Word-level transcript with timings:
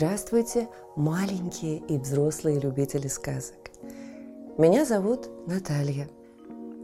Здравствуйте, 0.00 0.66
маленькие 0.96 1.76
и 1.76 1.98
взрослые 1.98 2.58
любители 2.58 3.06
сказок. 3.06 3.70
Меня 4.56 4.86
зовут 4.86 5.28
Наталья. 5.46 6.08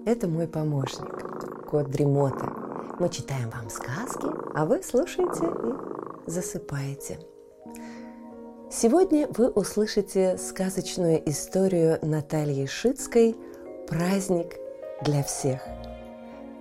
Это 0.05 0.29
мой 0.29 0.46
помощник, 0.46 1.66
кот 1.66 1.91
Дремота. 1.91 2.52
Мы 3.01 3.09
читаем 3.09 3.48
вам 3.48 3.71
сказки, 3.71 4.27
а 4.55 4.66
вы 4.66 4.83
слушаете 4.83 5.47
и 5.47 6.30
засыпаете. 6.30 7.19
Сегодня 8.71 9.29
вы 9.35 9.48
услышите 9.48 10.37
сказочную 10.37 11.27
историю 11.27 11.98
Натальи 12.03 12.67
Шицкой 12.67 13.35
«Праздник 13.89 14.56
для 15.01 15.23
всех». 15.23 15.62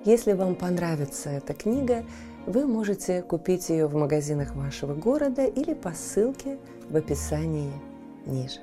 Если 0.05 0.31
вам 0.31 0.55
понравится 0.55 1.31
эта 1.31 1.53
книга, 1.53 2.05
вы 2.45 2.67
можете 2.67 3.21
купить 3.21 3.69
ее 3.69 3.87
в 3.87 3.95
магазинах 3.95 4.55
вашего 4.55 4.93
города 4.93 5.45
или 5.45 5.73
по 5.73 5.91
ссылке 5.91 6.59
в 6.89 6.95
описании 6.95 7.73
ниже. 8.25 8.59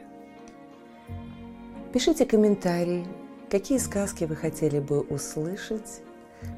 Пишите 1.92 2.24
комментарии, 2.24 3.06
какие 3.50 3.78
сказки 3.78 4.24
вы 4.24 4.36
хотели 4.36 4.78
бы 4.78 5.00
услышать. 5.00 6.02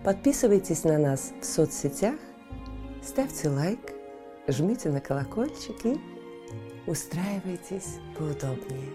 Подписывайтесь 0.05 0.85
на 0.85 0.99
нас 0.99 1.33
в 1.41 1.45
соцсетях, 1.45 2.17
ставьте 3.03 3.49
лайк, 3.49 3.93
жмите 4.49 4.91
на 4.91 5.01
колокольчик 5.01 5.85
и 5.85 6.01
устраивайтесь 6.87 7.99
поудобнее. 8.17 8.93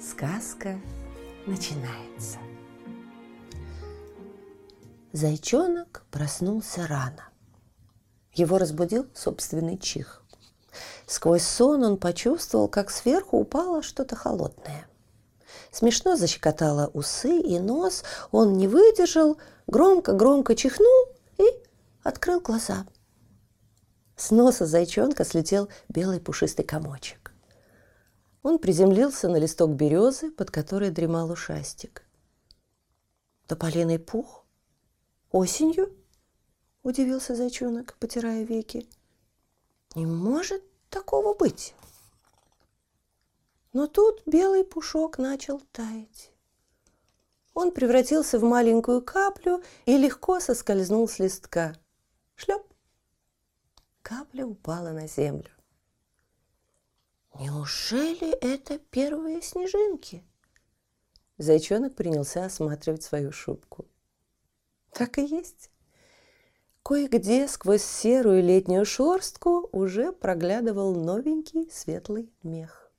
Сказка 0.00 0.78
начинается. 1.46 2.38
Зайчонок 5.12 6.04
проснулся 6.10 6.86
рано. 6.86 7.30
Его 8.36 8.58
разбудил 8.58 9.06
собственный 9.14 9.78
чих. 9.78 10.22
Сквозь 11.06 11.42
сон 11.42 11.82
он 11.82 11.96
почувствовал, 11.96 12.68
как 12.68 12.90
сверху 12.90 13.38
упало 13.38 13.82
что-то 13.82 14.14
холодное. 14.14 14.86
Смешно 15.72 16.16
защекотало 16.16 16.90
усы 16.92 17.40
и 17.40 17.58
нос, 17.58 18.04
он 18.30 18.58
не 18.58 18.68
выдержал, 18.68 19.38
громко-громко 19.66 20.54
чихнул 20.54 21.08
и 21.38 21.44
открыл 22.02 22.40
глаза. 22.40 22.86
С 24.16 24.30
носа 24.30 24.66
зайчонка 24.66 25.24
слетел 25.24 25.70
белый 25.88 26.20
пушистый 26.20 26.64
комочек. 26.64 27.32
Он 28.42 28.58
приземлился 28.58 29.28
на 29.28 29.36
листок 29.36 29.70
березы, 29.70 30.30
под 30.30 30.50
которой 30.50 30.90
дремал 30.90 31.30
ушастик. 31.30 32.02
Тополиный 33.46 33.98
пух? 33.98 34.44
Осенью? 35.30 35.90
Удивился 36.86 37.34
зайчонок, 37.34 37.96
потирая 37.98 38.44
веки. 38.44 38.88
Не 39.96 40.06
может 40.06 40.62
такого 40.88 41.34
быть. 41.34 41.74
Но 43.72 43.88
тут 43.88 44.22
белый 44.24 44.64
пушок 44.64 45.18
начал 45.18 45.60
таять. 45.72 46.30
Он 47.54 47.72
превратился 47.72 48.38
в 48.38 48.44
маленькую 48.44 49.02
каплю 49.02 49.62
и 49.84 49.96
легко 49.96 50.38
соскользнул 50.38 51.08
с 51.08 51.18
листка. 51.18 51.74
Шлеп! 52.36 52.62
Капля 54.02 54.46
упала 54.46 54.92
на 54.92 55.08
землю. 55.08 55.50
Неужели 57.34 58.30
это 58.30 58.78
первые 58.78 59.42
снежинки? 59.42 60.22
Зайчонок 61.36 61.96
принялся 61.96 62.44
осматривать 62.44 63.02
свою 63.02 63.32
шубку. 63.32 63.86
Так 64.92 65.18
и 65.18 65.26
есть. 65.26 65.70
Кое-где 66.86 67.48
сквозь 67.48 67.82
серую 67.82 68.44
летнюю 68.44 68.84
шорстку 68.86 69.68
уже 69.72 70.12
проглядывал 70.12 70.94
новенький 70.94 71.68
светлый 71.68 72.32
мех. 72.44 72.92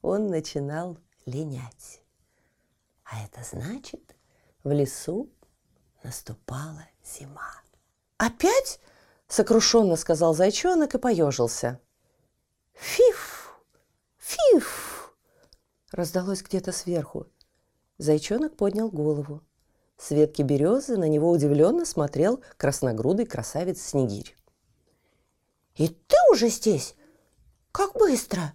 Он 0.00 0.28
начинал 0.28 0.96
линять. 1.26 2.02
А 3.02 3.24
это 3.24 3.40
значит, 3.42 4.14
в 4.62 4.70
лесу 4.70 5.28
наступала 6.04 6.86
зима. 7.04 7.50
«Опять?»— 8.16 8.78
сокрушенно 9.26 9.96
сказал 9.96 10.32
зайчонок 10.32 10.94
и 10.94 10.98
поежился. 10.98 11.80
«Фиф! 12.74 13.60
Фиф!»— 14.18 15.16
раздалось 15.90 16.44
где-то 16.44 16.70
сверху. 16.70 17.26
Зайчонок 17.98 18.56
поднял 18.56 18.88
голову. 18.88 19.42
С 20.00 20.12
ветки 20.12 20.40
березы 20.40 20.96
на 20.96 21.04
него 21.04 21.30
удивленно 21.30 21.84
смотрел 21.84 22.42
красногрудый 22.56 23.26
красавец 23.26 23.82
Снегирь. 23.82 24.34
«И 25.76 25.88
ты 25.88 26.16
уже 26.32 26.48
здесь? 26.48 26.94
Как 27.70 27.92
быстро!» 27.92 28.54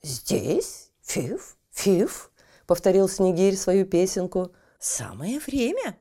«Здесь? 0.00 0.92
Фиф, 1.02 1.56
фиф!»— 1.72 2.30
повторил 2.66 3.08
Снегирь 3.08 3.56
свою 3.56 3.84
песенку. 3.84 4.52
«Самое 4.78 5.40
время! 5.40 5.98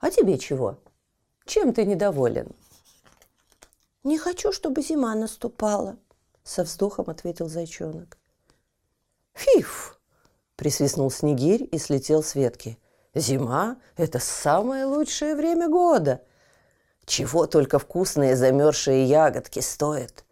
А 0.00 0.10
тебе 0.10 0.36
чего? 0.36 0.80
Чем 1.44 1.72
ты 1.72 1.84
недоволен?» 1.84 2.48
«Не 4.02 4.18
хочу, 4.18 4.50
чтобы 4.50 4.82
зима 4.82 5.14
наступала»,— 5.14 5.96
со 6.42 6.64
вздохом 6.64 7.08
ответил 7.08 7.48
зайчонок. 7.48 8.18
«Фиф!»— 9.34 9.96
присвистнул 10.56 11.08
Снегирь 11.08 11.68
и 11.70 11.78
слетел 11.78 12.24
с 12.24 12.34
ветки. 12.34 12.78
Зима– 13.16 13.78
это 13.96 14.18
самое 14.18 14.84
лучшее 14.84 15.34
время 15.34 15.70
года. 15.70 16.22
Чего 17.06 17.46
только 17.46 17.78
вкусные 17.78 18.36
замерзшие 18.36 19.06
ягодки 19.06 19.60
стоят. 19.60 20.24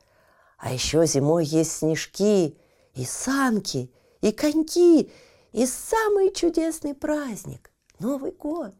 А 0.58 0.70
еще 0.70 1.06
зимой 1.06 1.46
есть 1.46 1.78
снежки 1.78 2.58
и 2.92 3.04
санки, 3.06 3.90
и 4.20 4.32
коньки, 4.32 5.10
и 5.52 5.66
самый 5.66 6.30
чудесный 6.30 6.94
праздник– 6.94 7.70
Новый 8.00 8.32
год. 8.32 8.74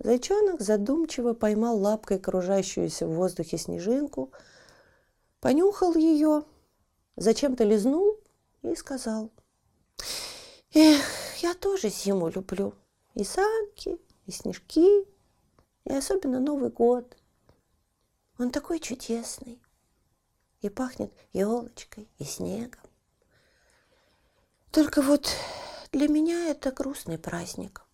Зайчонок 0.00 0.62
задумчиво 0.62 1.32
поймал 1.32 1.78
лапкой 1.78 2.18
кружащуюся 2.18 3.06
в 3.06 3.12
воздухе 3.12 3.56
снежинку, 3.56 4.32
понюхал 5.38 5.94
ее, 5.94 6.42
зачем-то 7.16 7.62
лизнул 7.62 8.18
и 8.62 8.74
сказал. 8.74 9.30
Эх, 10.72 11.04
я 11.42 11.54
тоже 11.54 11.88
зиму 11.88 12.28
люблю. 12.28 12.74
И 13.14 13.24
санки, 13.24 13.98
и 14.26 14.30
снежки, 14.30 15.04
и 15.84 15.92
особенно 15.92 16.40
Новый 16.40 16.70
год. 16.70 17.16
Он 18.38 18.50
такой 18.50 18.78
чудесный. 18.78 19.60
И 20.60 20.68
пахнет 20.68 21.12
елочкой, 21.32 22.08
и 22.18 22.24
снегом. 22.24 22.82
Только 24.70 25.02
вот 25.02 25.30
для 25.90 26.08
меня 26.08 26.50
это 26.50 26.70
грустный 26.70 27.18
праздник. 27.18 27.84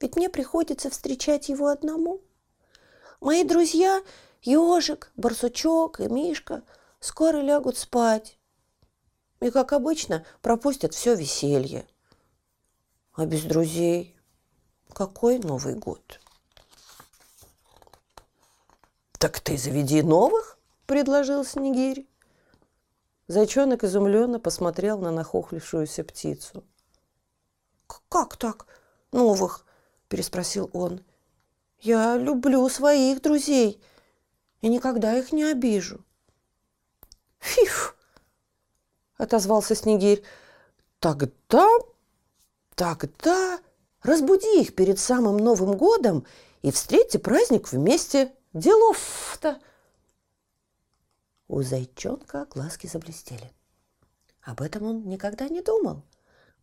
Ведь 0.00 0.16
мне 0.16 0.28
приходится 0.28 0.90
встречать 0.90 1.48
его 1.48 1.68
одному. 1.68 2.20
Мои 3.20 3.44
друзья, 3.44 4.02
ежик, 4.42 5.12
барсучок 5.16 6.00
и 6.00 6.08
мишка, 6.08 6.62
скоро 7.00 7.38
лягут 7.38 7.78
спать. 7.78 8.38
И, 9.40 9.50
как 9.50 9.72
обычно, 9.72 10.24
пропустят 10.40 10.94
все 10.94 11.14
веселье. 11.14 11.86
А 13.14 13.26
без 13.26 13.42
друзей 13.42 14.16
какой 14.88 15.38
Новый 15.38 15.74
год? 15.74 16.20
Так 19.18 19.40
ты 19.40 19.58
заведи 19.58 20.02
новых, 20.02 20.58
предложил 20.86 21.44
Снегирь. 21.44 22.08
Зайчонок 23.28 23.84
изумленно 23.84 24.40
посмотрел 24.40 24.98
на 24.98 25.10
нахохлившуюся 25.10 26.04
птицу. 26.04 26.64
«Как 28.08 28.36
так 28.36 28.66
новых?»– 29.12 29.66
переспросил 30.08 30.70
он. 30.72 31.04
«Я 31.80 32.16
люблю 32.16 32.68
своих 32.68 33.20
друзей 33.20 33.82
и 34.60 34.68
никогда 34.68 35.14
их 35.16 35.32
не 35.32 35.44
обижу». 35.44 36.04
«Фиф!»– 37.38 37.96
отозвался 39.16 39.74
Снегирь. 39.74 40.22
«Тогда 40.98 41.68
Тогда 42.74 43.58
разбуди 44.02 44.60
их 44.60 44.74
перед 44.74 44.98
самым 44.98 45.36
Новым 45.36 45.76
годом 45.76 46.26
и 46.62 46.70
встретьте 46.70 47.18
праздник 47.18 47.70
вместе. 47.70 48.32
Делов-то! 48.52 49.58
У 51.48 51.62
зайчонка 51.62 52.46
глазки 52.46 52.86
заблестели. 52.86 53.52
Об 54.42 54.62
этом 54.62 54.84
он 54.84 55.08
никогда 55.08 55.48
не 55.48 55.60
думал. 55.60 56.02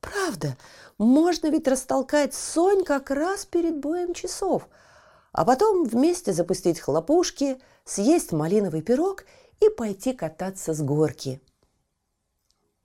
Правда, 0.01 0.57
можно 0.97 1.47
ведь 1.47 1.67
растолкать 1.67 2.33
сонь 2.33 2.83
как 2.83 3.11
раз 3.11 3.45
перед 3.45 3.77
боем 3.77 4.13
часов, 4.13 4.67
а 5.31 5.45
потом 5.45 5.83
вместе 5.83 6.33
запустить 6.33 6.79
хлопушки, 6.79 7.61
съесть 7.85 8.31
малиновый 8.31 8.81
пирог 8.81 9.25
и 9.59 9.69
пойти 9.69 10.13
кататься 10.13 10.73
с 10.73 10.81
горки. 10.81 11.41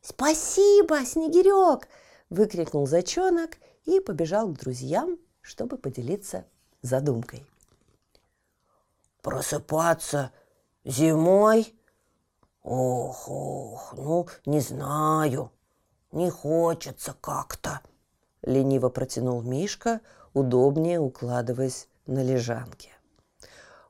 «Спасибо, 0.03 1.05
Снегирек!» 1.07 1.89
Выкрикнул 2.31 2.87
зайчонок 2.87 3.59
и 3.85 4.01
побежал 4.01 4.49
к 4.49 4.59
друзьям, 4.59 5.19
чтобы 5.41 5.77
поделиться 5.79 6.45
задумкой. 6.83 7.47
«Просыпаться 9.23 10.33
зимой 10.85 11.75
Ох, 12.65 13.29
ох, 13.29 13.93
ну, 13.95 14.27
не 14.47 14.59
знаю, 14.61 15.53
не 16.13 16.31
хочется 16.31 17.15
как-то, 17.21 17.83
лениво 18.41 18.89
протянул 18.89 19.43
Мишка, 19.43 20.01
удобнее 20.33 20.99
укладываясь 20.99 21.89
на 22.07 22.25
лежанке. 22.25 22.89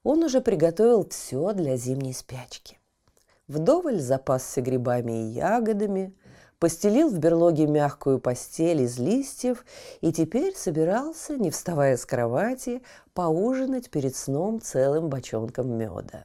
Он 0.03 0.25
уже 0.25 0.41
приготовил 0.41 1.09
все 1.09 1.53
для 1.53 1.77
зимней 1.77 2.13
спячки. 2.13 2.81
Вдоволь 3.47 4.01
запасся 4.01 4.61
грибами 4.61 5.13
и 5.13 5.31
ягодами, 5.31 6.13
постелил 6.65 7.11
в 7.11 7.19
берлоге 7.19 7.67
мягкую 7.67 8.19
постель 8.19 8.81
из 8.81 8.99
листьев 8.99 9.67
и 10.01 10.15
теперь 10.15 10.57
собирался, 10.57 11.37
не 11.37 11.51
вставая 11.51 11.99
с 11.99 12.07
кровати, 12.07 12.83
поужинать 13.13 13.91
перед 13.91 14.17
сном 14.17 14.63
целым 14.63 15.11
бочонком 15.11 15.71
меда. 15.77 16.25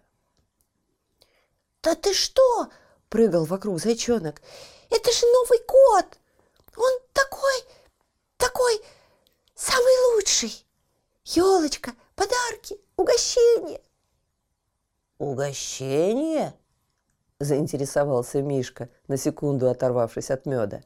«Да 1.83 1.94
ты 1.94 2.13
что?»– 2.13 2.69
прыгал 3.09 3.44
вокруг 3.44 3.81
зайчонок. 3.81 4.41
«Это 4.89 5.12
же 5.12 5.25
Новый 5.25 5.59
год! 5.68 6.06
Он 6.77 7.00
такой, 7.12 7.65
такой, 8.38 8.81
самый 9.56 10.15
лучший! 10.15 10.65
Елочка, 11.25 11.92
подарки, 12.15 12.80
угощение!» 12.95 13.81
«Угощение?»– 15.18 16.53
заинтересовался 17.39 18.41
Мишка, 18.41 18.89
на 19.07 19.18
секунду 19.18 19.69
оторвавшись 19.69 20.30
от 20.30 20.45
меда. 20.45 20.81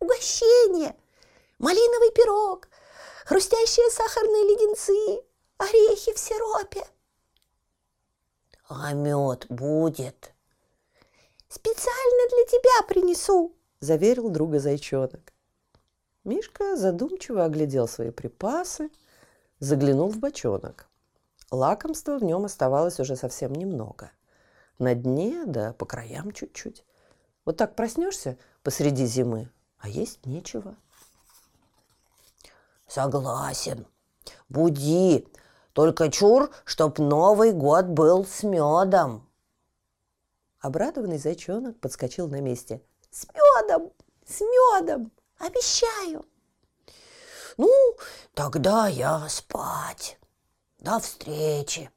«Угощение! 0.00 0.94
Малиновый 1.58 2.10
пирог, 2.12 2.68
хрустящие 3.24 3.88
сахарные 3.90 4.44
леденцы, 4.44 5.22
орехи 5.58 6.12
в 6.12 6.18
сиропе!» 6.18 6.84
«А 8.68 8.92
мед 8.92 9.46
будет?» 9.48 10.32
«Специально 11.48 12.28
для 12.30 12.44
тебя 12.46 12.86
принесу!»– 12.88 13.54
заверил 13.80 14.28
друга 14.28 14.58
зайчонок. 14.58 15.32
Мишка 16.24 16.76
задумчиво 16.76 17.44
оглядел 17.44 17.86
свои 17.86 18.10
припасы, 18.10 18.90
заглянул 19.60 20.08
в 20.08 20.18
бочонок. 20.18 20.88
Лакомства 21.52 22.18
в 22.18 22.24
нем 22.24 22.44
оставалось 22.44 22.98
уже 22.98 23.14
совсем 23.14 23.52
немного. 23.52 24.10
На 24.78 24.94
дне, 24.94 25.44
да 25.46 25.72
по 25.72 25.86
краям 25.86 26.32
чуть-чуть. 26.32 26.84
Вот 27.44 27.56
так 27.56 27.76
проснешься 27.76 28.38
посреди 28.62 29.06
зимы, 29.06 29.50
а 29.78 29.88
есть 29.88 30.26
нечего. 30.26 30.76
Согласен. 32.86 33.86
Буди, 34.48 35.26
только 35.72 36.10
чур, 36.10 36.50
чтоб 36.64 36.98
Новый 36.98 37.52
год 37.52 37.86
был 37.86 38.24
с 38.24 38.42
медом. 38.42 39.28
Обрадованный 40.60 41.18
зайчонок 41.18 41.78
подскочил 41.80 42.28
на 42.28 42.40
месте. 42.40 42.82
С 43.10 43.26
медом! 43.32 43.92
С 44.26 44.40
медом! 44.40 45.12
Обещаю! 45.38 46.24
Ну, 47.56 47.70
тогда 48.34 48.88
я 48.88 49.28
спать. 49.28 50.18
До 50.78 50.98
встречи! 50.98 51.90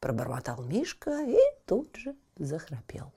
Пробормотал 0.00 0.62
Мишка 0.62 1.22
и 1.22 1.38
тут 1.66 1.96
же 1.96 2.16
захрапел. 2.36 3.12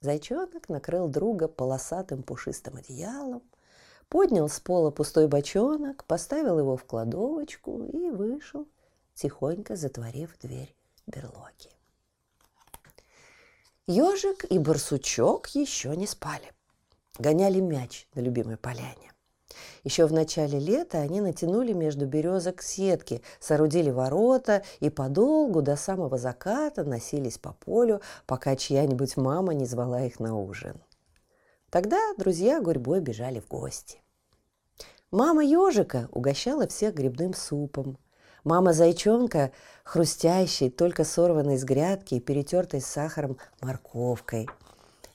Зайчонок 0.00 0.68
накрыл 0.68 1.08
друга 1.08 1.46
полосатым 1.46 2.22
пушистым 2.22 2.76
одеялом, 2.76 3.42
поднял 4.08 4.48
с 4.48 4.58
пола 4.58 4.90
пустой 4.90 5.28
бочонок, 5.28 6.04
поставил 6.04 6.58
его 6.58 6.76
в 6.76 6.84
кладовочку 6.84 7.84
и 7.84 8.10
вышел, 8.10 8.66
тихонько 9.14 9.76
затворив 9.76 10.38
дверь 10.38 10.74
берлоги. 11.06 11.70
Ежик 13.86 14.44
и 14.44 14.58
барсучок 14.58 15.48
еще 15.48 15.96
не 15.96 16.06
спали. 16.06 16.52
Гоняли 17.18 17.60
мяч 17.60 18.06
на 18.14 18.20
любимой 18.20 18.56
поляне. 18.56 19.09
Еще 19.84 20.06
в 20.06 20.12
начале 20.12 20.58
лета 20.58 20.98
они 20.98 21.20
натянули 21.20 21.72
между 21.72 22.06
березок 22.06 22.62
сетки, 22.62 23.22
соорудили 23.38 23.90
ворота 23.90 24.62
и 24.80 24.90
подолгу 24.90 25.62
до 25.62 25.76
самого 25.76 26.18
заката 26.18 26.84
носились 26.84 27.38
по 27.38 27.52
полю, 27.52 28.00
пока 28.26 28.56
чья-нибудь 28.56 29.16
мама 29.16 29.54
не 29.54 29.66
звала 29.66 30.02
их 30.02 30.20
на 30.20 30.36
ужин. 30.36 30.80
Тогда 31.70 31.98
друзья 32.16 32.60
гурьбой 32.60 33.00
бежали 33.00 33.40
в 33.40 33.48
гости. 33.48 34.02
Мама 35.10 35.44
ежика 35.44 36.08
угощала 36.12 36.66
всех 36.68 36.94
грибным 36.94 37.34
супом. 37.34 37.98
Мама 38.44 38.72
зайчонка– 38.72 39.52
хрустящей, 39.84 40.70
только 40.70 41.04
сорванной 41.04 41.58
с 41.58 41.64
грядки 41.64 42.14
и 42.14 42.20
перетертой 42.20 42.80
с 42.80 42.86
сахаром 42.86 43.36
морковкой. 43.60 44.48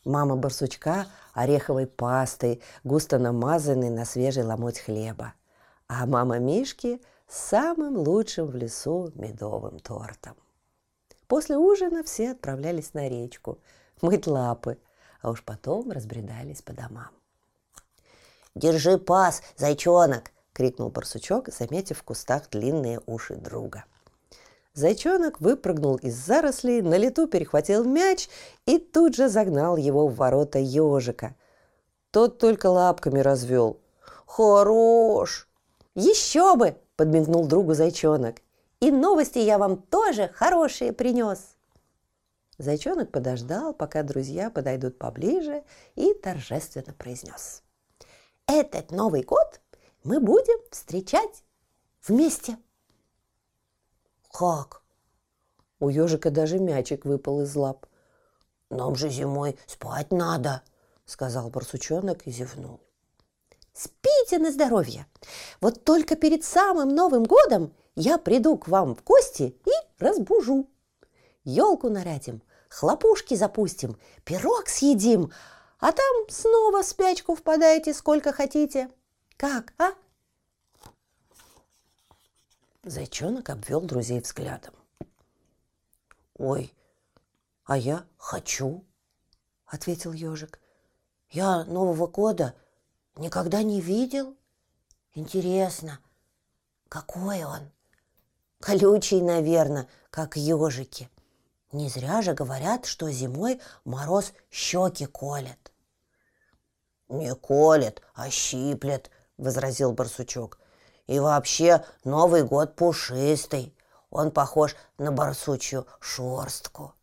Мама 0.05 0.35
барсучка– 0.35 1.07
ореховой 1.33 1.87
пастой, 1.87 2.61
густо 2.83 3.17
намазанной 3.17 3.89
на 3.89 4.05
свежий 4.05 4.43
ломоть 4.43 4.79
хлеба. 4.79 5.33
А 5.87 6.05
мама 6.05 6.37
Мишки– 6.37 7.01
самым 7.27 7.97
лучшим 7.97 8.47
в 8.47 8.55
лесу 8.55 9.11
медовым 9.15 9.79
тортом. 9.79 10.35
После 11.27 11.57
ужина 11.57 12.03
все 12.03 12.31
отправлялись 12.31 12.93
на 12.93 13.09
речку 13.09 13.57
мыть 14.03 14.27
лапы, 14.27 14.77
а 15.21 15.31
уж 15.31 15.43
потом 15.43 15.89
разбредались 15.89 16.61
по 16.61 16.71
домам. 16.71 17.09
«Держи 18.53 18.99
пас, 18.99 19.41
зайчонок!»— 19.57 20.31
крикнул 20.53 20.89
барсучок, 20.89 21.49
заметив 21.49 21.97
в 21.97 22.03
кустах 22.03 22.49
длинные 22.51 23.01
уши 23.07 23.35
друга. 23.35 23.85
Зайчонок 24.75 25.39
выпрыгнул 25.39 25.95
из 25.95 26.15
зарослей, 26.15 26.81
на 26.81 26.97
лету 26.97 27.27
перехватил 27.27 27.85
мяч 27.85 28.29
и 28.65 28.77
тут 28.77 29.15
же 29.15 29.29
загнал 29.29 29.77
его 29.77 30.07
в 30.07 30.15
ворота 30.15 30.59
ежика. 30.59 31.35
Тот 32.11 32.39
только 32.39 32.67
лапками 32.67 33.19
развел. 33.19 33.79
«Хорош!» 34.27 35.47
«Еще 35.95 36.57
бы!»– 36.57 36.75
подмигнул 36.97 37.47
другу 37.47 37.73
зайчонок. 37.73 38.41
«И 38.81 38.91
новости 38.91 39.39
я 39.39 39.57
вам 39.57 39.77
тоже 39.77 40.29
хорошие 40.33 40.91
принес!» 40.91 41.55
Зайчонок 42.57 43.11
подождал, 43.11 43.73
пока 43.73 44.03
друзья 44.03 44.49
подойдут 44.49 44.97
поближе, 44.97 45.63
и 45.95 46.13
торжественно 46.13 46.93
произнес. 46.93 47.63
Этот 48.47 48.91
Новый 48.91 49.23
год 49.23 49.61
мы 50.03 50.19
будем 50.19 50.59
встречать 50.69 51.43
вместе. 52.05 52.57
Как? 54.37 54.81
У 55.79 55.87
ежика 55.87 56.29
даже 56.29 56.59
мячик 56.59 57.05
выпал 57.05 57.43
из 57.43 57.55
лап. 57.55 57.85
Нам 58.69 58.93
же 58.95 59.09
зимой 59.09 59.57
спать 59.65 60.11
надо, 60.11 60.61
сказал 61.05 61.49
барсучонок 61.49 62.27
и 62.27 62.31
зевнул. 62.31 62.81
Спите 63.71 64.39
на 64.39 64.51
здоровье. 64.51 65.05
Вот 65.61 65.85
только 65.85 66.17
перед 66.17 66.43
самым 66.43 66.89
Новым 66.89 67.23
годом 67.23 67.73
я 67.95 68.17
приду 68.17 68.57
к 68.57 68.67
вам 68.67 68.95
в 68.95 69.05
гости 69.05 69.55
и 69.65 70.03
разбужу. 70.03 70.67
Елку 71.45 71.89
нарядим, 71.89 72.41
хлопушки 72.67 73.35
запустим, 73.35 73.97
пирог 74.25 74.67
съедим, 74.67 75.31
а 75.79 75.93
там 75.93 76.25
снова 76.27 76.83
в 76.83 76.85
спячку 76.85 77.35
впадаете 77.35 77.93
сколько 77.93 78.33
хотите. 78.33 78.89
Как, 79.37 79.73
а? 79.77 79.93
Зайчонок 82.85 83.49
обвел 83.49 83.81
друзей 83.81 84.19
взглядом. 84.19 84.75
«Ой, 86.35 86.71
а 87.63 87.79
я 87.79 88.05
хочу»,— 88.15 88.85
ответил 89.65 90.13
ежик. 90.13 90.59
«Я 91.31 91.63
Нового 91.63 92.05
года 92.05 92.53
никогда 93.15 93.63
не 93.63 93.81
видел. 93.81 94.37
Интересно, 95.15 95.99
какой 96.87 97.43
он? 97.43 97.71
Колючий, 98.59 99.19
наверное, 99.19 99.87
как 100.11 100.37
ежики. 100.37 101.09
Не 101.71 101.89
зря 101.89 102.21
же 102.21 102.33
говорят, 102.33 102.85
что 102.85 103.09
зимой 103.09 103.59
мороз 103.83 104.31
щеки 104.51 105.07
колет. 105.07 105.71
«Не 107.09 107.33
колет, 107.33 108.03
а 108.13 108.29
щиплет»,— 108.29 109.09
возразил 109.37 109.91
барсучок. 109.91 110.59
«И 111.07 111.19
вообще 111.19 111.85
Новый 112.03 112.43
год 112.43 112.75
пушистый. 112.75 113.75
Он 114.09 114.31
похож 114.31 114.75
на 114.97 115.11
барсучью 115.11 115.85
шорстку. 115.99 116.93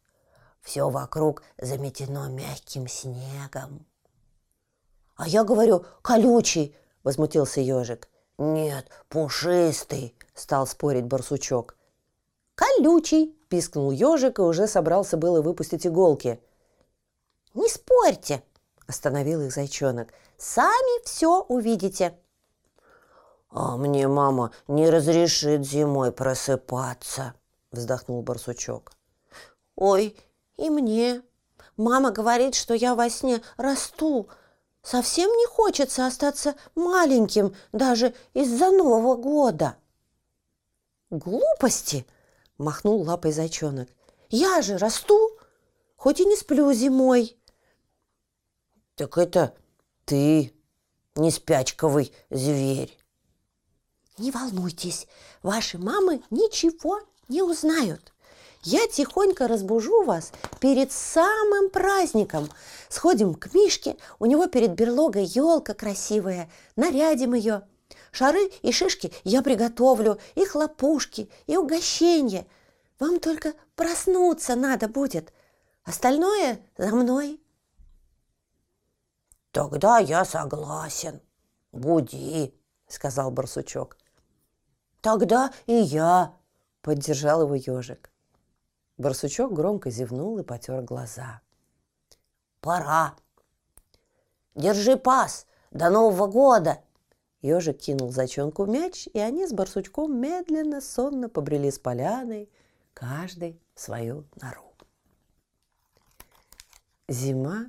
Все 0.60 0.88
вокруг 0.88 1.42
заметено 1.58 2.28
мягким 2.28 2.88
снегом». 2.88 3.86
«А 5.16 5.28
я 5.28 5.44
говорю, 5.44 5.84
колючий»,— 6.02 6.76
возмутился 7.04 7.60
ежик. 7.60 8.08
«Нет, 8.38 8.88
пушистый»,— 9.08 10.16
стал 10.34 10.66
спорить 10.66 11.04
барсучок. 11.04 11.76
«Колючий»,– 12.54 13.36
пискнул 13.48 13.90
ежик 13.90 14.38
и 14.38 14.42
уже 14.42 14.66
собрался 14.66 15.16
было 15.16 15.42
выпустить 15.42 15.86
иголки. 15.86 16.40
«Не 17.54 17.68
спорьте!»– 17.68 18.42
остановил 18.86 19.42
их 19.42 19.52
зайчонок. 19.52 20.12
«Сами 20.38 21.04
все 21.04 21.42
увидите!» 21.42 22.18
«А 23.52 23.76
мне 23.76 24.08
мама 24.08 24.50
не 24.66 24.88
разрешит 24.88 25.64
зимой 25.64 26.10
просыпаться!»– 26.10 27.34
вздохнул 27.70 28.22
барсучок. 28.22 28.92
«Ой, 29.76 30.16
и 30.56 30.70
мне!» 30.70 31.22
Мама 31.76 32.10
говорит, 32.10 32.54
что 32.54 32.74
я 32.74 32.94
во 32.94 33.08
сне 33.08 33.42
расту. 33.56 34.28
Совсем 34.82 35.30
не 35.30 35.46
хочется 35.46 36.06
остаться 36.06 36.54
маленьким 36.74 37.54
даже 37.72 38.14
из-за 38.34 38.70
Нового 38.70 39.16
года. 39.16 39.76
Глупости, 41.10 42.06
махнул 42.58 43.02
лапой 43.02 43.32
зайчонок. 43.32 43.88
Я 44.28 44.60
же 44.62 44.76
расту, 44.76 45.38
хоть 45.96 46.20
и 46.20 46.24
не 46.24 46.36
сплю 46.36 46.72
зимой. 46.72 47.36
Так 48.96 49.18
это 49.18 49.54
ты, 50.04 50.52
не 51.14 51.30
спячковый 51.30 52.12
зверь. 52.30 53.01
Не 54.18 54.30
волнуйтесь, 54.30 55.06
ваши 55.42 55.78
мамы 55.78 56.22
ничего 56.30 57.00
не 57.28 57.42
узнают. 57.42 58.12
Я 58.64 58.86
тихонько 58.86 59.48
разбужу 59.48 60.04
вас 60.04 60.32
перед 60.60 60.92
самым 60.92 61.70
праздником. 61.70 62.48
Сходим 62.88 63.34
к 63.34 63.52
Мишке, 63.54 63.96
у 64.20 64.26
него 64.26 64.46
перед 64.46 64.74
берлогой 64.74 65.24
елка 65.24 65.74
красивая, 65.74 66.50
нарядим 66.76 67.34
ее. 67.34 67.62
Шары 68.12 68.50
и 68.60 68.70
шишки 68.70 69.12
я 69.24 69.42
приготовлю, 69.42 70.18
и 70.34 70.44
хлопушки, 70.44 71.28
и 71.46 71.56
угощенье. 71.56 72.46
Вам 73.00 73.18
только 73.18 73.54
проснуться 73.74 74.54
надо 74.54 74.86
будет. 74.86 75.32
Остальное 75.84 76.60
за 76.76 76.94
мной. 76.94 77.40
Тогда 79.50 79.98
я 79.98 80.24
согласен. 80.24 81.20
Буди, 81.72 82.54
сказал 82.86 83.30
барсучок. 83.30 83.96
Тогда 85.02 85.52
и 85.66 85.74
я, 85.74 86.34
поддержал 86.80 87.42
его 87.42 87.56
ежик. 87.56 88.10
Барсучок 88.98 89.52
громко 89.52 89.90
зевнул 89.90 90.38
и 90.38 90.44
потер 90.44 90.80
глаза. 90.82 91.42
Пора. 92.60 93.16
Держи 94.54 94.96
пас 94.96 95.46
до 95.72 95.90
Нового 95.90 96.28
года. 96.28 96.84
Ежик 97.40 97.78
кинул 97.78 98.12
зайчонку 98.12 98.64
мяч, 98.66 99.08
и 99.12 99.18
они 99.18 99.44
с 99.44 99.52
барсучком 99.52 100.16
медленно, 100.16 100.80
сонно 100.80 101.28
побрели 101.28 101.72
с 101.72 101.80
поляной, 101.80 102.48
каждый 102.94 103.60
в 103.74 103.80
свою 103.80 104.24
нору. 104.40 104.72
Зима 107.08 107.66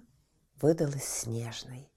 выдалась 0.62 1.04
снежной. 1.04 1.90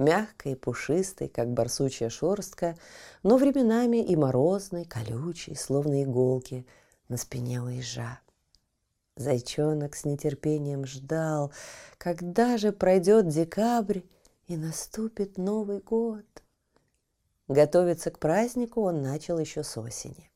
Мягкой 0.00 0.56
пушистой, 0.56 1.28
как 1.28 1.52
барсучья 1.52 2.08
шерстка, 2.08 2.74
но 3.22 3.36
временами 3.36 3.98
и 3.98 4.16
морозной, 4.16 4.86
колючей, 4.86 5.54
словно 5.54 6.02
иголки 6.02 6.66
на 7.08 7.18
спине 7.18 7.60
у 7.60 7.68
ежа. 7.68 8.18
Зайчонок 9.16 9.94
с 9.94 10.06
нетерпением 10.06 10.86
ждал, 10.86 11.52
когда 11.98 12.56
же 12.56 12.72
пройдет 12.72 13.28
декабрь 13.28 14.00
и 14.46 14.56
наступит 14.56 15.36
Новый 15.36 15.80
год. 15.80 16.24
Готовиться 17.46 18.10
к 18.10 18.18
празднику 18.18 18.80
он 18.80 19.02
начал 19.02 19.38
еще 19.38 19.62
с 19.62 19.76
осени. 19.76 20.30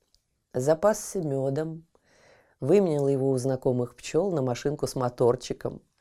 Запасся 0.52 1.23
медом, 1.23 1.87
выменял 2.61 3.09
его 3.09 3.30
у 3.30 3.38
знакомых 3.38 3.97
пчел 3.97 4.30
на 4.30 4.42
машинку 4.42 4.87
с 4.87 4.94
моторчиком– 4.94 5.80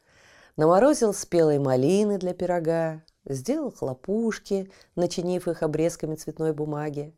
наморозил 0.56 1.14
спелой 1.14 1.60
малины 1.60 2.18
для 2.18 2.34
пирога, 2.34 3.02
сделал 3.26 3.72
хлопушки, 3.72 4.72
начинив 4.96 5.48
их 5.48 5.64
обрезками 5.64 6.16
цветной 6.16 6.54
бумаги, 6.54 7.14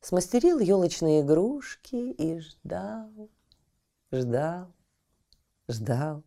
смастерил 0.00 0.58
елочные 0.58 1.20
игрушки 1.22 1.94
и 1.94 2.40
ждал, 2.40 3.30
ждал, 4.10 4.72
ждал, 5.68 6.24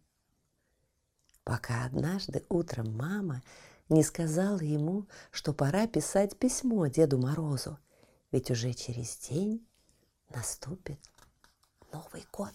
пока 1.43 1.85
однажды 1.85 2.45
утром 2.49 2.95
мама 2.95 3.41
не 3.89 4.03
сказала 4.03 4.59
ему, 4.59 5.07
что 5.31 5.53
пора 5.53 5.87
писать 5.87 6.37
письмо 6.37 6.87
Деду 6.87 7.17
Морозу, 7.17 7.77
ведь 8.31 8.51
уже 8.51 8.73
через 8.73 9.17
день 9.17 9.65
наступит 10.29 10.99
Новый 11.91 12.25
год. 12.31 12.53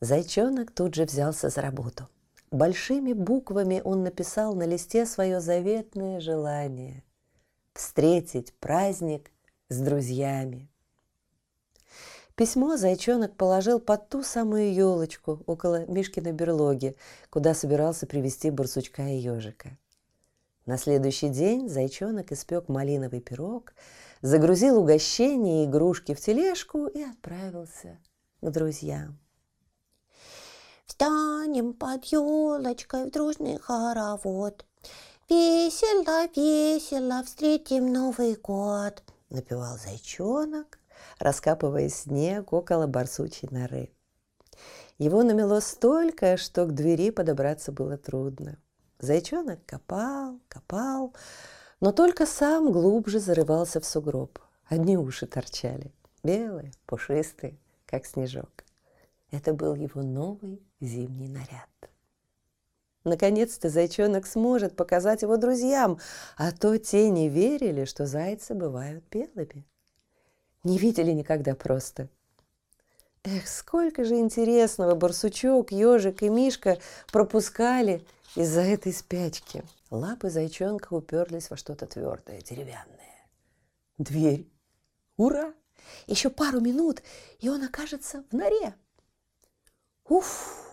Зайчонок 0.00 0.72
тут 0.72 0.94
же 0.94 1.04
взялся 1.04 1.48
за 1.48 1.60
работу. 1.60 2.08
Большими 2.52 3.14
буквами 3.14 3.80
он 3.82 4.02
написал 4.02 4.54
на 4.54 4.64
листе 4.64 5.06
свое 5.06 5.40
заветное 5.40 6.20
желание– 6.20 7.02
встретить 7.72 8.52
праздник 8.60 9.32
с 9.70 9.80
друзьями. 9.80 10.68
Письмо 12.34 12.76
зайчонок 12.76 13.38
положил 13.38 13.80
под 13.80 14.10
ту 14.10 14.22
самую 14.22 14.74
елочку 14.74 15.42
около 15.46 15.86
Мишкиной 15.86 16.32
берлоги, 16.32 16.94
куда 17.30 17.54
собирался 17.54 18.06
привезти 18.06 18.50
барсучка 18.50 19.00
и 19.08 19.16
ежика. 19.16 19.78
На 20.66 20.76
следующий 20.76 21.30
день 21.30 21.70
зайчонок 21.70 22.32
испек 22.32 22.68
малиновый 22.68 23.22
пирог, 23.22 23.72
загрузил 24.20 24.78
угощения 24.78 25.64
и 25.64 25.66
игрушки 25.66 26.12
в 26.12 26.20
тележку 26.20 26.86
и 26.86 27.00
отправился 27.00 27.98
к 28.42 28.50
друзьям. 28.50 29.21
Встанем 30.92 31.72
под 31.72 32.04
елочкой 32.04 33.06
в 33.06 33.10
дружный 33.10 33.58
хоровод. 33.58 34.66
Весело, 35.26 36.28
весело 36.36 37.22
встретим 37.24 37.90
Новый 37.90 38.34
год, 38.34 39.02
напевал 39.30 39.78
зайчонок, 39.78 40.78
раскапывая 41.18 41.88
снег 41.88 42.52
около 42.52 42.86
барсучей 42.86 43.48
норы. 43.50 43.90
Его 44.98 45.22
намело 45.22 45.60
столько, 45.60 46.36
что 46.36 46.66
к 46.66 46.74
двери 46.74 47.10
подобраться 47.10 47.72
было 47.72 47.96
трудно. 47.96 48.58
Зайчонок 48.98 49.64
копал, 49.64 50.40
копал, 50.48 51.14
но 51.80 51.92
только 51.92 52.26
сам 52.26 52.70
глубже 52.70 53.18
зарывался 53.18 53.80
в 53.80 53.86
сугроб. 53.86 54.38
Одни 54.66 54.98
уши 54.98 55.26
торчали, 55.26 55.90
белые, 56.22 56.70
пушистые, 56.84 57.56
как 57.86 58.04
снежок. 58.04 58.61
Это 59.32 59.54
был 59.54 59.74
его 59.74 60.02
новый 60.02 60.62
зимний 60.78 61.28
наряд. 61.28 61.68
Наконец-то 63.02 63.68
зайчонок 63.68 64.26
сможет 64.26 64.76
показать 64.76 65.22
его 65.22 65.36
друзьям, 65.38 65.98
а 66.36 66.52
то 66.52 66.76
те 66.78 67.10
не 67.10 67.28
верили, 67.28 67.84
что 67.84 68.06
зайцы 68.06 68.54
бывают 68.54 69.04
белыми. 69.10 69.66
Не 70.62 70.78
видели 70.78 71.10
никогда 71.10 71.56
просто. 71.56 72.08
Эх, 73.24 73.48
сколько 73.48 74.04
же 74.04 74.16
интересного 74.16 74.94
барсучок, 74.94 75.72
ежик 75.72 76.22
и 76.22 76.28
мишка 76.28 76.78
пропускали 77.10 78.06
из-за 78.36 78.60
этой 78.60 78.92
спячки. 78.92 79.64
Лапы 79.90 80.28
зайчонка 80.28 80.92
уперлись 80.92 81.50
во 81.50 81.56
что-то 81.56 81.86
твердое, 81.86 82.42
деревянное. 82.42 83.26
Дверь. 83.98 84.48
Ура! 85.16 85.54
Еще 86.06 86.30
пару 86.30 86.60
минут, 86.60 87.02
и 87.40 87.48
он 87.48 87.64
окажется 87.64 88.24
в 88.30 88.34
норе. 88.34 88.74
Уф! 90.08 90.66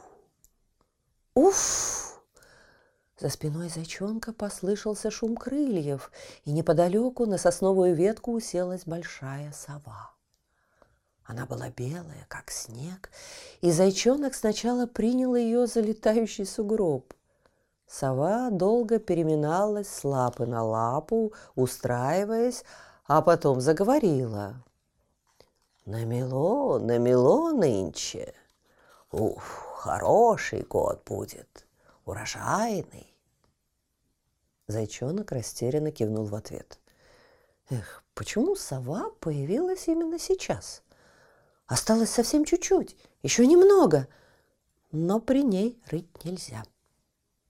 Уф! 1.35 2.21
За 3.19 3.29
спиной 3.29 3.69
зайчонка 3.69 4.33
послышался 4.33 5.11
шум 5.11 5.35
крыльев, 5.35 6.11
и 6.45 6.51
неподалеку 6.51 7.25
на 7.25 7.37
сосновую 7.37 7.93
ветку 7.93 8.31
уселась 8.31 8.85
большая 8.85 9.51
сова. 9.51 10.11
Она 11.25 11.45
была 11.45 11.69
белая, 11.69 12.25
как 12.27 12.49
снег, 12.49 13.11
и 13.61 13.71
зайчонок 13.71 14.33
сначала 14.33 14.87
принял 14.87 15.35
ее 15.35 15.67
за 15.67 15.81
летающий 15.81 16.45
сугроб. 16.45 17.13
Сова 17.85 18.49
долго 18.49 18.99
переминалась 18.99 19.89
с 19.89 20.03
лапы 20.03 20.45
на 20.45 20.63
лапу, 20.63 21.33
устраиваясь, 21.55 22.63
а 23.05 23.21
потом 23.21 23.61
заговорила. 23.61 24.63
«Намело, 25.85 26.79
намело 26.79 27.51
нынче!» 27.51 28.33
Уф, 29.11 29.43
хороший 29.77 30.61
год 30.61 31.03
будет, 31.03 31.67
урожайный. 32.05 33.15
Зайчонок 34.67 35.31
растерянно 35.31 35.91
кивнул 35.91 36.25
в 36.25 36.35
ответ. 36.35 36.79
Эх, 37.71 38.03
почему 38.13 38.55
сова 38.55 39.09
появилась 39.19 39.87
именно 39.87 40.19
сейчас? 40.19 40.83
Осталось 41.65 42.11
совсем 42.11 42.45
чуть-чуть, 42.45 42.95
еще 43.23 43.47
немного, 43.47 44.07
но 44.91 45.19
при 45.19 45.41
ней 45.41 45.81
рыть 45.87 46.23
нельзя. 46.23 46.63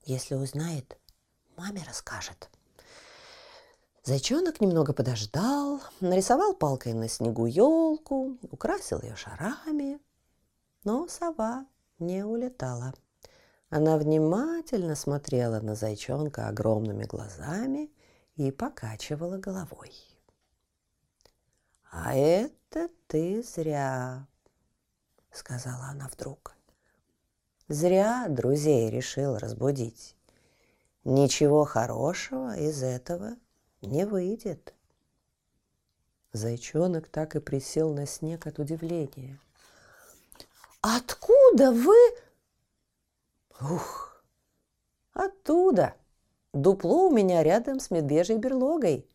Если 0.06 0.36
узнает, 0.36 0.98
маме 1.58 1.84
расскажет. 1.86 2.50
Зайчонок 4.06 4.62
немного 4.62 4.94
подождал, 4.94 5.82
нарисовал 6.00 6.54
палкой 6.54 6.94
на 6.94 7.10
снегу 7.10 7.46
елку, 7.48 8.38
украсил 8.50 9.01
ее 9.01 9.18
шарами, 9.18 10.00
но 10.89 11.08
сова 11.08 11.67
не 12.00 12.24
улетала. 12.24 12.96
Она 13.69 14.00
внимательно 14.00 14.96
смотрела 14.96 15.60
на 15.60 15.75
зайчонка 15.75 16.48
огромными 16.48 17.03
глазами 17.03 17.91
и 18.38 18.50
покачивала 18.50 19.38
головой. 19.38 19.93
«А 21.91 22.15
это 22.15 22.89
ты 23.05 23.43
зря»,— 23.43 24.25
сказала 25.31 25.89
она 25.91 26.08
вдруг. 26.08 26.55
Зря 27.67 28.25
друзей 28.27 28.89
решил 28.89 29.38
разбудить. 29.38 30.15
Ничего 31.03 31.65
хорошего 31.65 32.58
из 32.58 32.81
этого 32.81 33.36
не 33.84 34.08
выйдет. 34.08 34.74
Зайчонок 36.34 37.10
так 37.10 37.36
и 37.36 37.39
присел 37.39 37.93
на 37.93 38.08
снег 38.08 38.48
от 38.48 38.58
удивления. 38.58 39.39
«Откуда 40.81 41.71
вы?» 41.71 41.95
Ух, 43.62 44.24
оттуда. 45.13 45.95
Дупло 46.53 47.07
у 47.07 47.12
меня 47.12 47.43
рядом 47.43 47.79
с 47.79 47.91
медвежьей 47.91 48.39
берлогой. 48.39 49.05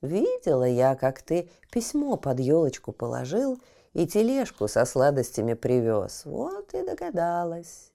Видела 0.00 0.64
я, 0.64 0.96
как 0.96 1.22
ты 1.22 1.50
письмо 1.70 2.16
под 2.16 2.40
елочку 2.40 2.92
положил 2.92 3.60
и 3.92 4.06
тележку 4.06 4.68
со 4.68 4.84
сладостями 4.86 5.54
привез. 5.54 6.24
Вот 6.24 6.72
и 6.74 6.82
догадалась. 6.82 7.92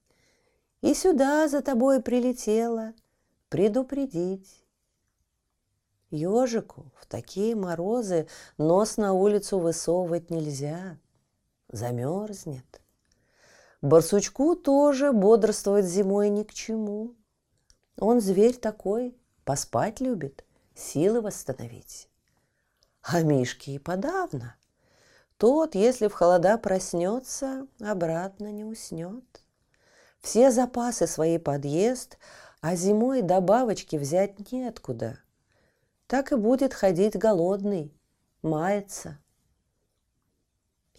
И 0.80 0.94
сюда 0.94 1.48
за 1.48 1.60
тобой 1.60 2.00
прилетела 2.00 2.94
предупредить. 3.48 4.64
Ежику 6.10 6.90
в 6.96 7.06
такие 7.06 7.54
морозы 7.54 8.28
нос 8.58 8.96
на 8.96 9.12
улицу 9.12 9.58
высовывать 9.58 10.30
нельзя. 10.30 10.98
Замерзнет. 11.68 12.80
Барсучку 13.82 14.56
тоже 14.56 15.12
бодрствовать 15.12 15.86
зимой 15.86 16.28
ни 16.28 16.42
к 16.42 16.52
чему. 16.52 17.14
Он 17.98 18.20
зверь 18.20 18.56
такой, 18.56 19.16
поспать 19.44 20.00
любит, 20.00 20.44
силы 20.74 21.22
восстановить. 21.22 22.08
А 23.02 23.22
Мишки 23.22 23.70
и 23.70 23.78
подавно. 23.78 24.56
Тот, 25.38 25.74
если 25.74 26.08
в 26.08 26.12
холода 26.12 26.58
проснется, 26.58 27.66
обратно 27.80 28.52
не 28.52 28.64
уснет. 28.64 29.42
Все 30.20 30.50
запасы 30.50 31.06
свои 31.06 31.38
подъест, 31.38 32.18
а 32.60 32.76
зимой 32.76 33.22
добавочки 33.22 33.96
взять 33.96 34.52
неоткуда. 34.52 35.18
Так 36.06 36.32
и 36.32 36.36
будет 36.36 36.74
ходить 36.74 37.16
голодный, 37.16 37.98
мается. 38.42 39.18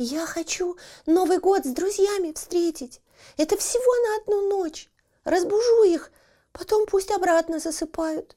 «Я 0.04 0.26
хочу 0.26 0.78
Новый 1.06 1.38
год 1.38 1.64
с 1.64 1.70
друзьями 1.70 2.34
встретить. 2.34 3.02
Это 3.38 3.56
всего 3.56 4.08
на 4.08 4.16
одну 4.16 4.50
ночь. 4.50 4.90
Разбужу 5.26 5.84
их, 5.84 6.12
потом 6.52 6.88
пусть 6.88 7.12
обратно 7.12 7.60
засыпают. 7.60 8.36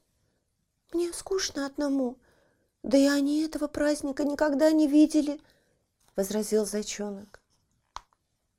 Мне 0.92 1.11
скучно 1.14 1.64
одному. 1.64 2.18
Да 2.83 2.99
и 2.99 3.06
они 3.06 3.42
этого 3.42 3.66
праздника 3.66 4.25
никогда 4.25 4.73
не 4.73 4.87
видели»,— 4.87 5.40
возразил 6.16 6.66
зайчонок. 6.66 7.40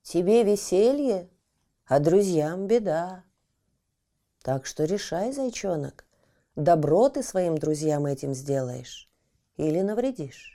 «Тебе 0.02 0.42
веселье, 0.42 1.30
а 1.86 2.00
друзьям 2.00 2.66
беда. 2.66 3.24
Так 4.42 4.66
что 4.66 4.84
решай, 4.84 5.32
зайчонок, 5.32 6.06
добро 6.56 7.10
ты 7.10 7.22
своим 7.22 7.60
друзьям 7.60 8.08
этим 8.08 8.34
сделаешь 8.34 9.08
или 9.58 9.82
навредишь». 9.82 10.55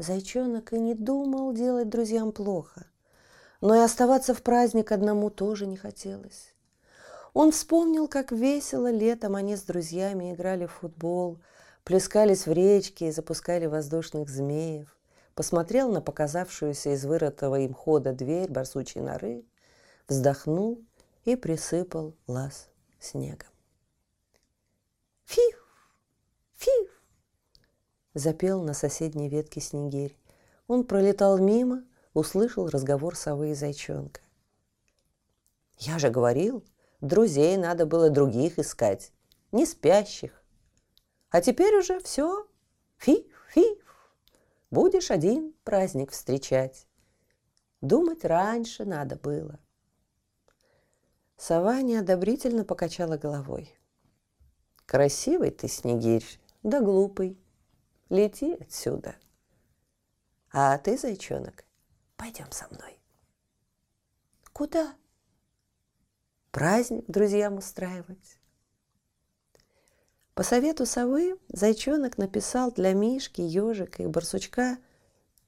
Зайчонок 0.00 0.72
и 0.72 0.80
не 0.80 0.94
думал 0.94 1.52
делать 1.52 1.90
друзьям 1.90 2.32
плохо, 2.32 2.86
но 3.60 3.74
и 3.74 3.80
оставаться 3.80 4.32
в 4.32 4.42
праздник 4.42 4.92
одному 4.92 5.28
тоже 5.28 5.66
не 5.66 5.76
хотелось. 5.76 6.54
Он 7.34 7.52
вспомнил, 7.52 8.08
как 8.08 8.32
весело 8.32 8.90
летом 8.90 9.36
они 9.36 9.56
с 9.56 9.62
друзьями 9.62 10.32
играли 10.32 10.64
в 10.64 10.72
футбол, 10.72 11.38
плескались 11.84 12.46
в 12.46 12.52
речке 12.52 13.08
и 13.08 13.12
запускали 13.12 13.66
воздушных 13.66 14.30
змеев, 14.30 14.96
посмотрел 15.34 15.92
на 15.92 16.00
показавшуюся 16.00 16.94
из 16.94 17.04
вырытого 17.04 17.60
им 17.60 17.74
хода 17.74 18.14
дверь 18.14 18.50
барсучьей 18.50 19.04
норы, 19.04 19.44
вздохнул 20.08 20.82
и 21.26 21.36
присыпал 21.36 22.14
лаз 22.26 22.70
снегом. 22.98 23.50
«Фиф! 25.26 25.62
Фиф!»— 26.56 26.99
запел 28.14 28.62
на 28.62 28.74
соседней 28.74 29.28
ветке 29.28 29.60
снегирь. 29.60 30.16
Он 30.66 30.84
пролетал 30.84 31.38
мимо, 31.38 31.84
услышал 32.14 32.68
разговор 32.68 33.16
совы 33.16 33.50
и 33.50 33.54
зайчонка. 33.54 34.20
«Я 35.78 35.98
же 35.98 36.10
говорил, 36.10 36.64
друзей 37.00 37.56
надо 37.56 37.86
было 37.86 38.10
других 38.10 38.58
искать, 38.58 39.12
не 39.52 39.64
спящих. 39.64 40.42
А 41.30 41.40
теперь 41.40 41.76
уже 41.76 42.00
все, 42.00 42.46
фиф-фиф, 42.98 43.84
будешь 44.70 45.10
один 45.10 45.54
праздник 45.64 46.12
встречать. 46.12 46.86
Думать 47.80 48.24
раньше 48.24 48.84
надо 48.84 49.16
было». 49.16 49.58
Сова 51.36 51.80
неодобрительно 51.80 52.64
покачала 52.64 53.16
головой. 53.16 53.74
«Красивый 54.84 55.50
ты, 55.50 55.68
Снегирь, 55.68 56.26
да 56.62 56.80
глупый. 56.80 57.38
Лети 58.10 58.54
отсюда. 58.60 59.16
А 60.52 60.76
ты, 60.78 60.98
зайчонок, 60.98 61.64
пойдем 62.16 62.50
со 62.52 62.68
мной». 62.68 63.00
«Куда?» 64.52 64.94
«Праздник 66.50 67.04
друзьям 67.06 67.56
устраивать». 67.56 68.40
По 70.34 70.42
совету 70.42 70.86
совы 70.86 71.38
зайчонок 71.48 72.18
написал 72.18 72.72
для 72.72 72.94
Мишки, 72.94 73.42
ежика 73.42 74.02
и 74.02 74.06
барсучка 74.06 74.78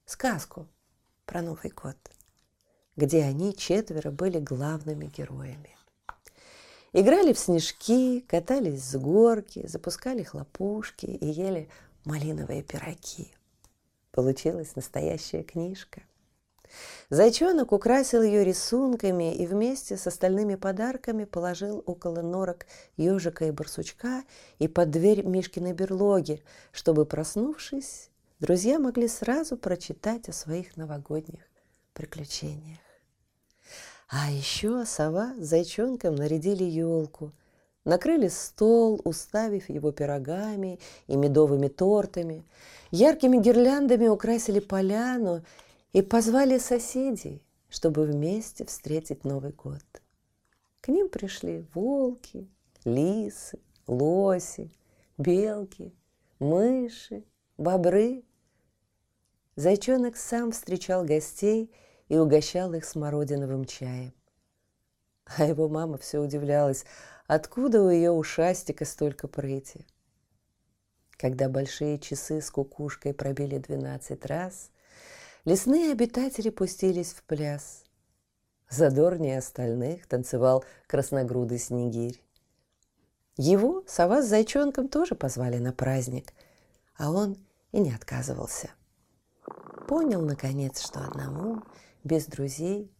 сказку 0.05 0.69
про 1.25 1.43
Новый 1.43 1.71
год, 1.71 1.97
где 2.97 3.25
они 3.25 3.57
четверо 3.57 4.11
были 4.11 4.39
главными 4.39 5.07
героями. 5.07 5.77
Играли 6.93 7.33
в 7.33 7.39
снежки, 7.39 8.21
катались 8.21 8.85
с 8.85 8.97
горки, 8.97 9.67
запускали 9.67 10.23
хлопушки 10.23 11.07
и 11.07 11.27
ели 11.27 11.71
малиновые 12.05 12.63
пироги. 12.63 13.33
Получилась 14.11 14.77
настоящая 14.77 15.43
книжка. 15.43 16.03
Зайчонок 17.11 17.73
украсил 17.73 18.23
ее 18.23 18.45
рисунками 18.45 19.35
и 19.35 19.47
вместе 19.47 19.97
с 19.97 20.07
остальными 20.07 20.55
подарками 20.55 21.25
положил 21.25 21.83
около 21.87 22.23
норок 22.23 22.67
ежика 22.97 23.45
и 23.45 23.51
барсучка 23.51 24.25
и 24.59 24.69
под 24.69 24.91
дверь 24.91 25.23
Мишкиной 25.23 25.73
берлоги, 25.73 26.43
чтобы, 26.73 27.05
проснувшись, 27.05 28.11
друзья 28.41 28.79
могли 28.79 29.09
сразу 29.09 29.57
прочитать 29.57 30.29
о 30.29 30.33
своих 30.33 30.77
новогодних 30.77 31.41
приключениях. 31.93 32.81
А 34.09 34.31
еще 34.31 34.85
сова 34.85 35.35
с 35.39 35.45
зайчонком 35.45 36.15
нарядили 36.15 36.65
елку, 36.65 37.33
накрыли 37.85 38.29
стол, 38.29 39.01
уставив 39.05 39.69
его 39.69 39.93
пирогами 39.93 40.79
и 41.07 41.17
медовыми 41.17 41.69
тортами, 41.69 42.45
яркими 42.91 43.39
гирляндами 43.39 44.09
украсили 44.09 44.61
поляну 44.61 45.43
и 45.93 46.03
позвали 46.03 46.59
соседей, 46.59 47.43
чтобы 47.69 48.05
вместе 48.05 48.65
встретить 48.65 49.25
Новый 49.25 49.53
год. 49.53 49.83
К 50.81 50.89
ним 50.89 51.09
пришли 51.09 51.65
волки, 51.75 52.49
лисы, 52.85 53.59
лоси, 53.87 54.71
белки, 55.19 55.95
мыши, 56.39 57.25
бобры. 57.57 58.25
Зайчонок 59.57 60.17
сам 60.17 60.53
встречал 60.53 61.05
гостей– 61.05 61.71
и 62.13 62.19
угощал 62.19 62.75
их 62.75 62.85
смородиновым 62.85 63.65
чаем. 63.65 64.13
А 65.25 65.47
его 65.47 65.67
мама 65.71 65.97
все 65.97 66.19
удивлялась, 66.19 66.85
откуда 67.27 67.83
у 67.83 67.91
ее 67.91 68.11
ушастика 68.11 68.85
столько 68.85 69.29
прыти. 69.29 69.87
Когда 71.13 71.49
большие 71.49 71.99
часы 71.99 72.41
с 72.41 72.51
кукушкой 72.51 73.15
пробили 73.15 73.59
двенадцать 73.59 74.27
раз, 74.27 74.71
лесные 75.45 75.93
обитатели 75.93 76.51
пустились 76.51 77.13
в 77.13 77.23
пляс. 77.23 77.85
Задорнее 78.69 79.39
остальных 79.39 80.07
танцевал 80.07 80.65
красногрудый 80.87 81.59
снегирь. 81.59 82.23
Его 83.37 83.85
сова 83.87 84.23
с 84.23 84.27
зайчонком 84.27 84.89
тоже 84.89 85.15
позвали 85.15 85.59
на 85.59 85.73
праздник, 85.73 86.33
а 86.97 87.11
он 87.11 87.37
и 87.71 87.81
не 87.81 87.95
отказывался. 87.95 88.71
Понял, 89.89 90.23
наконец, 90.23 90.81
что 90.81 91.01
одному 91.01 91.63
без 92.05 92.27
друзей 92.27 92.91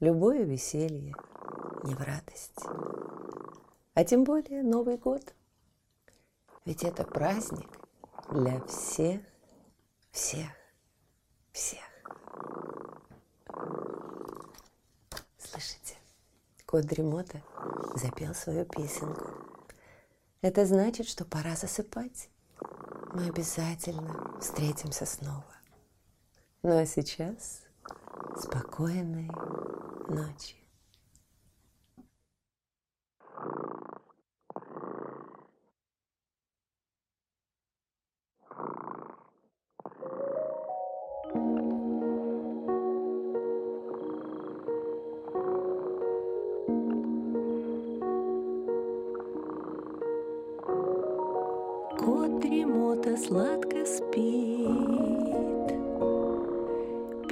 любое 0.00 0.42
веселье 0.42 1.14
не 1.84 1.94
в 1.94 2.00
радость. 2.00 2.60
А 3.94 4.04
тем 4.04 4.24
более 4.24 4.62
Новый 4.62 4.96
год. 4.96 5.34
Ведь 6.64 6.82
это 6.82 7.04
праздник 7.04 7.70
для 8.30 8.60
всех, 8.62 9.20
всех, 10.10 10.48
всех. 11.52 11.82
Слышите, 15.38 15.96
кот 16.64 16.86
Дремота 16.86 17.42
запел 17.94 18.34
свою 18.34 18.64
песенку. 18.64 19.26
Это 20.40 20.66
значит, 20.66 21.06
что 21.06 21.24
пора 21.24 21.54
засыпать. 21.54 22.30
Мы 23.12 23.28
обязательно 23.28 24.38
встретимся 24.40 25.06
снова. 25.06 25.44
Ну 26.62 26.78
а 26.78 26.86
сейчас 26.86 27.62
спокойной 28.36 29.30
ночи. 30.08 30.63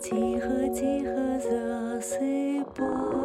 Тихо-тихо 0.00 1.42
засыпай, 1.44 3.23